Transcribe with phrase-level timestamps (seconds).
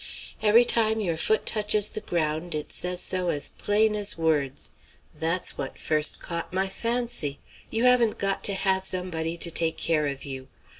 [0.41, 4.71] Every time your foot touches the ground it says so as plain as words.
[5.13, 7.37] That's what first caught my fancy.
[7.69, 10.47] You haven't got to have somebody to take care of you.